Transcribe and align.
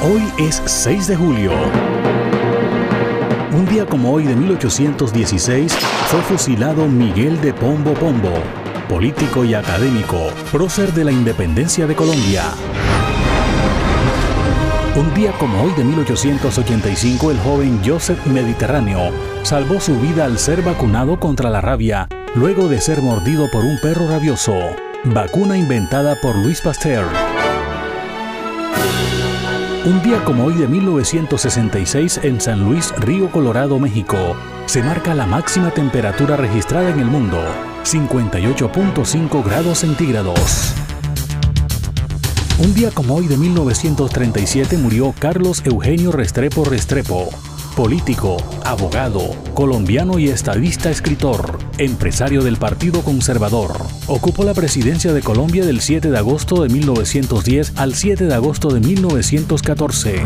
Hoy 0.00 0.22
es 0.38 0.62
6 0.64 1.08
de 1.08 1.16
julio. 1.16 1.50
Un 3.52 3.66
día 3.66 3.84
como 3.84 4.12
hoy 4.12 4.24
de 4.24 4.36
1816 4.36 5.72
fue 5.72 6.20
fusilado 6.20 6.86
Miguel 6.86 7.40
de 7.40 7.52
Pombo 7.52 7.94
Pombo, 7.94 8.32
político 8.88 9.44
y 9.44 9.54
académico, 9.54 10.30
prócer 10.52 10.92
de 10.92 11.04
la 11.04 11.10
independencia 11.10 11.88
de 11.88 11.96
Colombia. 11.96 12.44
Un 14.94 15.12
día 15.14 15.32
como 15.32 15.64
hoy 15.64 15.72
de 15.72 15.82
1885 15.82 17.32
el 17.32 17.38
joven 17.40 17.80
Joseph 17.84 18.24
Mediterráneo 18.26 19.10
salvó 19.42 19.80
su 19.80 19.98
vida 19.98 20.26
al 20.26 20.38
ser 20.38 20.62
vacunado 20.62 21.18
contra 21.18 21.50
la 21.50 21.60
rabia 21.60 22.08
luego 22.36 22.68
de 22.68 22.80
ser 22.80 23.02
mordido 23.02 23.50
por 23.50 23.64
un 23.64 23.80
perro 23.80 24.06
rabioso, 24.06 24.54
vacuna 25.02 25.58
inventada 25.58 26.20
por 26.20 26.36
Luis 26.36 26.60
Pasteur. 26.60 27.08
Un 29.88 30.02
día 30.02 30.22
como 30.22 30.44
hoy 30.44 30.52
de 30.52 30.68
1966 30.68 32.20
en 32.22 32.42
San 32.42 32.62
Luis, 32.62 32.92
Río 32.98 33.32
Colorado, 33.32 33.78
México, 33.78 34.36
se 34.66 34.82
marca 34.82 35.14
la 35.14 35.24
máxima 35.24 35.70
temperatura 35.70 36.36
registrada 36.36 36.90
en 36.90 37.00
el 37.00 37.06
mundo, 37.06 37.42
58.5 37.84 39.42
grados 39.42 39.78
centígrados. 39.78 40.74
Un 42.58 42.74
día 42.74 42.90
como 42.90 43.14
hoy 43.14 43.28
de 43.28 43.38
1937 43.38 44.76
murió 44.76 45.14
Carlos 45.18 45.62
Eugenio 45.64 46.12
Restrepo 46.12 46.66
Restrepo, 46.66 47.30
político, 47.74 48.36
abogado, 48.66 49.30
colombiano 49.54 50.18
y 50.18 50.28
estadista 50.28 50.90
escritor, 50.90 51.57
empresario 51.78 52.42
del 52.42 52.56
Partido 52.56 53.02
Conservador. 53.02 53.72
Ocupó 54.06 54.44
la 54.44 54.54
presidencia 54.54 55.12
de 55.12 55.22
Colombia 55.22 55.64
del 55.64 55.80
7 55.80 56.10
de 56.10 56.18
agosto 56.18 56.62
de 56.62 56.68
1910 56.68 57.72
al 57.76 57.94
7 57.94 58.26
de 58.26 58.34
agosto 58.34 58.68
de 58.70 58.80
1914. 58.80 60.24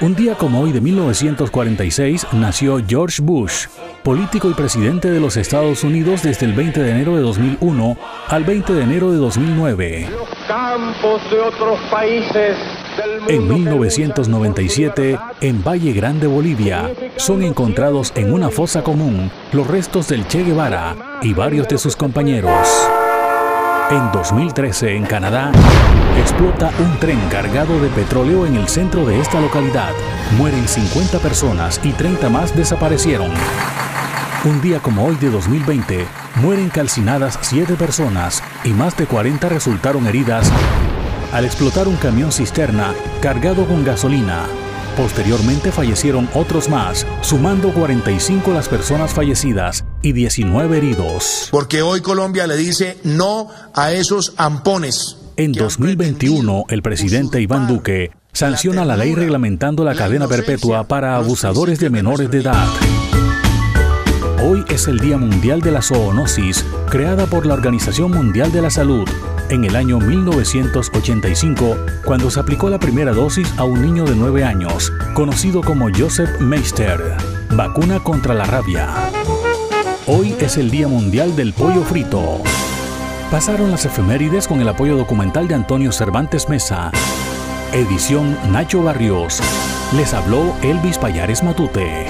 Un 0.00 0.14
día 0.14 0.36
como 0.36 0.60
hoy 0.60 0.70
de 0.70 0.80
1946 0.80 2.28
nació 2.32 2.80
George 2.86 3.20
Bush, 3.20 3.66
político 4.04 4.48
y 4.48 4.54
presidente 4.54 5.10
de 5.10 5.18
los 5.18 5.36
Estados 5.36 5.82
Unidos 5.82 6.22
desde 6.22 6.46
el 6.46 6.52
20 6.52 6.80
de 6.80 6.90
enero 6.90 7.16
de 7.16 7.22
2001 7.22 7.96
al 8.28 8.44
20 8.44 8.74
de 8.74 8.82
enero 8.82 9.10
de 9.10 9.18
2009. 9.18 10.08
En 13.28 13.48
1997, 13.48 15.18
en 15.40 15.64
Valle 15.64 15.92
Grande, 15.92 16.26
Bolivia, 16.26 16.90
son 17.16 17.42
encontrados 17.42 18.12
en 18.16 18.32
una 18.32 18.50
fosa 18.50 18.82
común 18.82 19.30
los 19.52 19.66
restos 19.66 20.08
del 20.08 20.26
Che 20.28 20.44
Guevara 20.44 21.18
y 21.22 21.32
varios 21.32 21.66
de 21.68 21.78
sus 21.78 21.96
compañeros. 21.96 22.68
En 23.90 24.12
2013, 24.12 24.96
en 24.96 25.04
Canadá, 25.04 25.52
explota 26.18 26.70
un 26.78 26.98
tren 26.98 27.18
cargado 27.30 27.80
de 27.80 27.88
petróleo 27.88 28.46
en 28.46 28.56
el 28.56 28.68
centro 28.68 29.04
de 29.04 29.20
esta 29.20 29.40
localidad. 29.40 29.92
Mueren 30.38 30.66
50 30.66 31.18
personas 31.18 31.80
y 31.82 31.92
30 31.92 32.28
más 32.28 32.56
desaparecieron. 32.56 33.30
Un 34.44 34.60
día 34.60 34.80
como 34.80 35.06
hoy 35.06 35.16
de 35.16 35.30
2020, 35.30 36.06
mueren 36.36 36.68
calcinadas 36.68 37.38
7 37.40 37.74
personas 37.74 38.42
y 38.62 38.70
más 38.70 38.96
de 38.96 39.06
40 39.06 39.48
resultaron 39.48 40.06
heridas 40.06 40.50
al 41.34 41.44
explotar 41.44 41.88
un 41.88 41.96
camión 41.96 42.30
cisterna 42.30 42.94
cargado 43.20 43.66
con 43.66 43.84
gasolina. 43.84 44.46
Posteriormente 44.96 45.72
fallecieron 45.72 46.28
otros 46.32 46.68
más, 46.68 47.04
sumando 47.22 47.74
45 47.74 48.52
las 48.52 48.68
personas 48.68 49.12
fallecidas 49.12 49.84
y 50.00 50.12
19 50.12 50.78
heridos. 50.78 51.48
Porque 51.50 51.82
hoy 51.82 52.00
Colombia 52.00 52.46
le 52.46 52.56
dice 52.56 52.96
no 53.02 53.48
a 53.74 53.92
esos 53.92 54.34
ampones. 54.36 55.16
En 55.36 55.52
2021, 55.52 56.66
el 56.68 56.82
presidente 56.82 57.40
Iván 57.40 57.66
Duque 57.66 58.12
sanciona 58.32 58.84
la 58.84 58.96
ley 58.96 59.16
reglamentando 59.16 59.82
la 59.82 59.96
cadena 59.96 60.28
perpetua 60.28 60.86
para 60.86 61.16
abusadores 61.16 61.80
de 61.80 61.90
menores 61.90 62.30
de 62.30 62.38
edad. 62.38 62.68
Hoy 64.46 64.62
es 64.68 64.88
el 64.88 64.98
Día 64.98 65.16
Mundial 65.16 65.62
de 65.62 65.70
la 65.70 65.80
Zoonosis, 65.80 66.66
creada 66.90 67.24
por 67.24 67.46
la 67.46 67.54
Organización 67.54 68.10
Mundial 68.10 68.52
de 68.52 68.60
la 68.60 68.68
Salud 68.68 69.08
en 69.48 69.64
el 69.64 69.74
año 69.74 69.98
1985, 69.98 71.78
cuando 72.04 72.30
se 72.30 72.40
aplicó 72.40 72.68
la 72.68 72.78
primera 72.78 73.14
dosis 73.14 73.50
a 73.56 73.64
un 73.64 73.80
niño 73.80 74.04
de 74.04 74.14
9 74.14 74.44
años, 74.44 74.92
conocido 75.14 75.62
como 75.62 75.88
Joseph 75.96 76.40
Meister, 76.40 77.16
vacuna 77.56 78.00
contra 78.00 78.34
la 78.34 78.44
rabia. 78.44 78.90
Hoy 80.06 80.34
es 80.38 80.58
el 80.58 80.70
Día 80.70 80.88
Mundial 80.88 81.34
del 81.36 81.54
Pollo 81.54 81.80
Frito. 81.82 82.42
Pasaron 83.30 83.70
las 83.70 83.86
efemérides 83.86 84.46
con 84.46 84.60
el 84.60 84.68
apoyo 84.68 84.98
documental 84.98 85.48
de 85.48 85.54
Antonio 85.54 85.90
Cervantes 85.90 86.50
Mesa. 86.50 86.90
Edición 87.72 88.36
Nacho 88.52 88.82
Barrios. 88.82 89.40
Les 89.96 90.12
habló 90.12 90.54
Elvis 90.62 90.98
Payares 90.98 91.42
Matute. 91.42 92.06